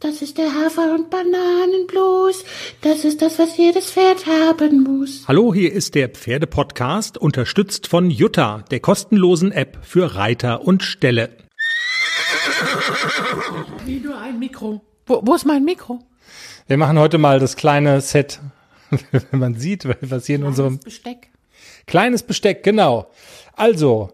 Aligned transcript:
Das 0.00 0.20
ist 0.20 0.36
der 0.36 0.52
Hafer- 0.52 0.94
und 0.94 1.08
Bananenblues. 1.08 2.44
Das 2.82 3.04
ist 3.06 3.22
das, 3.22 3.38
was 3.38 3.56
jedes 3.56 3.92
Pferd 3.92 4.26
haben 4.26 4.82
muss. 4.82 5.24
Hallo, 5.26 5.54
hier 5.54 5.72
ist 5.72 5.94
der 5.94 6.10
Pferdepodcast, 6.10 7.16
unterstützt 7.16 7.86
von 7.86 8.10
Jutta, 8.10 8.62
der 8.70 8.80
kostenlosen 8.80 9.52
App 9.52 9.78
für 9.80 10.14
Reiter 10.14 10.62
und 10.62 10.82
Ställe. 10.82 11.30
Wie 13.86 14.00
nur 14.00 14.18
ein 14.18 14.38
Mikro. 14.38 14.82
Wo, 15.06 15.22
wo 15.24 15.34
ist 15.34 15.46
mein 15.46 15.64
Mikro? 15.64 16.00
Wir 16.66 16.76
machen 16.76 16.98
heute 16.98 17.16
mal 17.16 17.40
das 17.40 17.56
kleine 17.56 18.02
Set, 18.02 18.40
wenn 19.30 19.40
man 19.40 19.54
sieht, 19.54 19.88
was 20.02 20.26
hier 20.26 20.36
in 20.36 20.44
unserem 20.44 20.78
Besteck. 20.78 21.30
kleines 21.86 22.22
Besteck, 22.22 22.62
genau. 22.62 23.10
Also, 23.54 24.10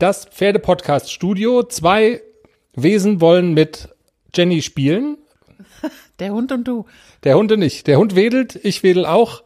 das 0.00 0.24
Pferdepodcast 0.24 1.12
Studio. 1.12 1.62
Zwei 1.62 2.22
Wesen 2.74 3.20
wollen 3.20 3.54
mit 3.54 3.89
Jenny 4.34 4.62
spielen. 4.62 5.18
Der 6.18 6.32
Hund 6.32 6.52
und 6.52 6.64
du. 6.64 6.86
Der 7.24 7.36
Hund 7.36 7.56
nicht. 7.58 7.86
Der 7.86 7.98
Hund 7.98 8.14
wedelt, 8.14 8.58
ich 8.62 8.82
wedel 8.82 9.06
auch. 9.06 9.42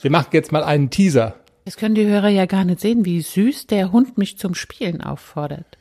Wir 0.00 0.10
machen 0.10 0.28
jetzt 0.32 0.52
mal 0.52 0.64
einen 0.64 0.90
Teaser. 0.90 1.36
Jetzt 1.64 1.78
können 1.78 1.94
die 1.94 2.06
Hörer 2.06 2.28
ja 2.28 2.46
gar 2.46 2.64
nicht 2.64 2.80
sehen, 2.80 3.04
wie 3.04 3.20
süß 3.20 3.66
der 3.66 3.90
Hund 3.92 4.18
mich 4.18 4.38
zum 4.38 4.54
Spielen 4.54 5.00
auffordert. 5.00 5.78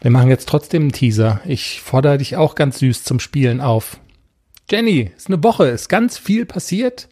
Wir 0.00 0.10
machen 0.10 0.30
jetzt 0.30 0.48
trotzdem 0.48 0.82
einen 0.82 0.92
Teaser. 0.92 1.40
Ich 1.44 1.82
fordere 1.82 2.18
dich 2.18 2.36
auch 2.36 2.54
ganz 2.54 2.78
süß 2.78 3.04
zum 3.04 3.20
Spielen 3.20 3.60
auf. 3.60 4.00
Jenny, 4.70 5.10
ist 5.16 5.26
eine 5.26 5.42
Woche, 5.42 5.66
ist 5.66 5.88
ganz 5.88 6.16
viel 6.16 6.46
passiert. 6.46 7.08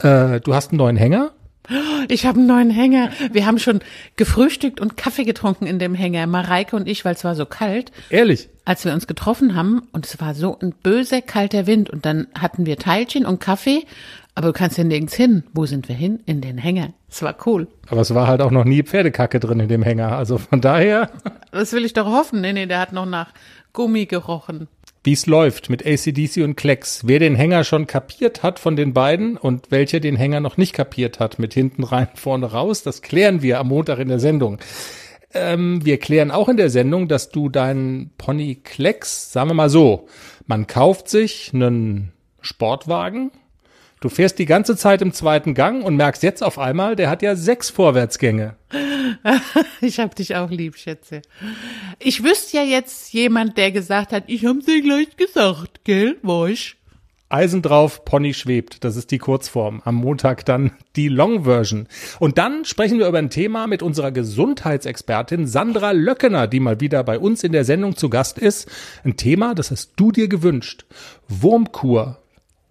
Äh, 0.00 0.40
du 0.40 0.54
hast 0.54 0.70
einen 0.70 0.78
neuen 0.78 0.96
Hänger. 0.96 1.32
Ich 2.08 2.26
habe 2.26 2.38
einen 2.38 2.46
neuen 2.46 2.70
Hänger. 2.70 3.10
Wir 3.32 3.46
haben 3.46 3.58
schon 3.58 3.80
gefrühstückt 4.16 4.80
und 4.80 4.96
Kaffee 4.96 5.24
getrunken 5.24 5.66
in 5.66 5.78
dem 5.78 5.94
Hänger. 5.94 6.26
Mareike 6.26 6.76
und 6.76 6.88
ich, 6.88 7.04
weil 7.04 7.14
es 7.14 7.24
war 7.24 7.34
so 7.34 7.46
kalt. 7.46 7.92
Ehrlich. 8.10 8.48
Als 8.64 8.84
wir 8.84 8.92
uns 8.92 9.06
getroffen 9.06 9.54
haben 9.54 9.82
und 9.92 10.06
es 10.06 10.20
war 10.20 10.34
so 10.34 10.58
ein 10.60 10.72
böser 10.82 11.22
kalter 11.22 11.66
Wind 11.66 11.90
und 11.90 12.04
dann 12.06 12.26
hatten 12.38 12.66
wir 12.66 12.76
Teilchen 12.76 13.26
und 13.26 13.40
Kaffee, 13.40 13.84
aber 14.34 14.48
du 14.48 14.52
kannst 14.52 14.78
ja 14.78 14.84
nirgends 14.84 15.14
hin. 15.14 15.44
Wo 15.52 15.66
sind 15.66 15.88
wir 15.88 15.96
hin? 15.96 16.20
In 16.26 16.40
den 16.40 16.56
Hänger. 16.58 16.92
Es 17.08 17.22
war 17.22 17.34
cool. 17.46 17.66
Aber 17.88 18.00
es 18.00 18.14
war 18.14 18.26
halt 18.26 18.40
auch 18.42 18.50
noch 18.52 18.64
nie 18.64 18.82
Pferdekacke 18.82 19.40
drin 19.40 19.60
in 19.60 19.68
dem 19.68 19.82
Hänger. 19.82 20.16
Also 20.16 20.38
von 20.38 20.60
daher, 20.60 21.10
Das 21.52 21.72
will 21.72 21.84
ich 21.84 21.92
doch 21.92 22.06
hoffen. 22.06 22.40
Nee, 22.40 22.52
nee, 22.52 22.66
der 22.66 22.78
hat 22.80 22.92
noch 22.92 23.06
nach 23.06 23.32
Gummi 23.72 24.06
gerochen. 24.06 24.68
Wie 25.02 25.12
es 25.12 25.26
läuft 25.26 25.70
mit 25.70 25.86
ACDC 25.86 26.44
und 26.44 26.56
Klecks. 26.56 27.06
Wer 27.06 27.18
den 27.18 27.34
Hänger 27.34 27.64
schon 27.64 27.86
kapiert 27.86 28.42
hat 28.42 28.58
von 28.58 28.76
den 28.76 28.92
beiden 28.92 29.36
und 29.36 29.70
welcher 29.70 30.00
den 30.00 30.16
Hänger 30.16 30.40
noch 30.40 30.56
nicht 30.56 30.74
kapiert 30.74 31.20
hat, 31.20 31.38
mit 31.38 31.54
hinten 31.54 31.84
rein, 31.84 32.08
vorne 32.14 32.46
raus, 32.52 32.82
das 32.82 33.02
klären 33.02 33.42
wir 33.42 33.60
am 33.60 33.68
Montag 33.68 33.98
in 33.98 34.08
der 34.08 34.20
Sendung. 34.20 34.58
Ähm, 35.32 35.84
wir 35.84 35.98
klären 35.98 36.30
auch 36.30 36.48
in 36.48 36.56
der 36.56 36.70
Sendung, 36.70 37.08
dass 37.08 37.30
du 37.30 37.48
deinen 37.48 38.10
Pony 38.18 38.56
Klecks, 38.56 39.32
sagen 39.32 39.50
wir 39.50 39.54
mal 39.54 39.70
so, 39.70 40.08
man 40.46 40.66
kauft 40.66 41.08
sich 41.08 41.52
einen 41.54 42.12
Sportwagen, 42.40 43.30
du 44.00 44.08
fährst 44.08 44.38
die 44.38 44.46
ganze 44.46 44.76
Zeit 44.76 45.02
im 45.02 45.12
zweiten 45.12 45.54
Gang 45.54 45.84
und 45.84 45.96
merkst 45.96 46.22
jetzt 46.22 46.42
auf 46.42 46.58
einmal, 46.58 46.96
der 46.96 47.08
hat 47.08 47.22
ja 47.22 47.36
sechs 47.36 47.70
Vorwärtsgänge. 47.70 48.56
Ich 49.80 49.98
hab 49.98 50.14
dich 50.14 50.36
auch 50.36 50.50
lieb, 50.50 50.76
Schätze. 50.76 51.22
Ich 51.98 52.22
wüsste 52.22 52.58
ja 52.58 52.62
jetzt 52.62 53.12
jemand, 53.12 53.56
der 53.56 53.72
gesagt 53.72 54.12
hat, 54.12 54.24
ich 54.26 54.44
hab's 54.46 54.66
dir 54.66 54.82
gleich 54.82 55.16
gesagt, 55.16 55.84
gell, 55.84 56.16
Wosch? 56.22 56.76
Eisen 57.30 57.62
drauf, 57.62 58.04
Pony 58.04 58.34
schwebt. 58.34 58.82
Das 58.82 58.96
ist 58.96 59.12
die 59.12 59.18
Kurzform. 59.18 59.82
Am 59.84 59.94
Montag 59.94 60.44
dann 60.44 60.72
die 60.96 61.08
Long 61.08 61.44
Version. 61.44 61.86
Und 62.18 62.38
dann 62.38 62.64
sprechen 62.64 62.98
wir 62.98 63.06
über 63.06 63.18
ein 63.18 63.30
Thema 63.30 63.68
mit 63.68 63.82
unserer 63.82 64.10
Gesundheitsexpertin 64.10 65.46
Sandra 65.46 65.92
Löckener, 65.92 66.48
die 66.48 66.58
mal 66.58 66.80
wieder 66.80 67.04
bei 67.04 67.20
uns 67.20 67.44
in 67.44 67.52
der 67.52 67.64
Sendung 67.64 67.96
zu 67.96 68.10
Gast 68.10 68.38
ist. 68.38 68.68
Ein 69.04 69.16
Thema, 69.16 69.54
das 69.54 69.70
hast 69.70 69.92
du 69.94 70.10
dir 70.10 70.28
gewünscht. 70.28 70.84
Wurmkur. 71.28 72.19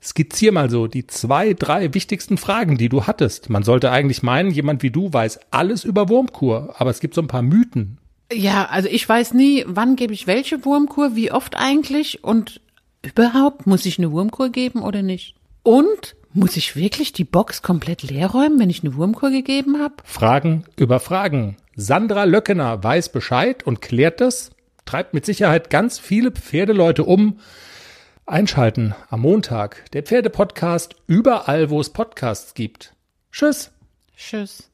Skizzier 0.01 0.51
mal 0.51 0.69
so 0.69 0.87
die 0.87 1.07
zwei, 1.07 1.53
drei 1.53 1.93
wichtigsten 1.93 2.37
Fragen, 2.37 2.77
die 2.77 2.89
du 2.89 3.05
hattest. 3.05 3.49
Man 3.49 3.63
sollte 3.63 3.91
eigentlich 3.91 4.23
meinen, 4.23 4.51
jemand 4.51 4.81
wie 4.83 4.91
du 4.91 5.11
weiß 5.11 5.39
alles 5.51 5.83
über 5.83 6.09
Wurmkur, 6.09 6.75
aber 6.77 6.89
es 6.89 6.99
gibt 6.99 7.13
so 7.13 7.21
ein 7.21 7.27
paar 7.27 7.41
Mythen. 7.41 7.97
Ja, 8.31 8.65
also 8.65 8.87
ich 8.87 9.07
weiß 9.07 9.33
nie, 9.33 9.65
wann 9.67 9.95
gebe 9.95 10.13
ich 10.13 10.27
welche 10.27 10.63
Wurmkur, 10.63 11.15
wie 11.15 11.31
oft 11.31 11.55
eigentlich 11.57 12.23
und 12.23 12.61
überhaupt, 13.01 13.67
muss 13.67 13.85
ich 13.85 13.97
eine 13.97 14.11
Wurmkur 14.11 14.49
geben 14.49 14.81
oder 14.81 15.01
nicht? 15.01 15.35
Und 15.63 16.15
muss 16.33 16.57
ich 16.57 16.75
wirklich 16.75 17.11
die 17.11 17.23
Box 17.23 17.61
komplett 17.61 18.03
leer 18.03 18.27
räumen, 18.27 18.59
wenn 18.59 18.69
ich 18.69 18.83
eine 18.83 18.95
Wurmkur 18.95 19.31
gegeben 19.31 19.79
habe? 19.79 19.95
Fragen 20.03 20.63
über 20.77 20.99
Fragen. 20.99 21.57
Sandra 21.75 22.25
Löckener 22.25 22.83
weiß 22.83 23.11
Bescheid 23.11 23.65
und 23.65 23.81
klärt 23.81 24.21
das, 24.21 24.51
treibt 24.85 25.13
mit 25.13 25.25
Sicherheit 25.25 25.69
ganz 25.69 25.97
viele 25.97 26.31
Pferdeleute 26.31 27.03
um. 27.03 27.39
Einschalten 28.29 28.93
am 29.09 29.21
Montag. 29.21 29.89
Der 29.91 30.03
Pferdepodcast 30.03 30.95
überall, 31.07 31.71
wo 31.71 31.81
es 31.81 31.89
Podcasts 31.89 32.53
gibt. 32.53 32.93
Tschüss. 33.31 33.71
Tschüss. 34.15 34.68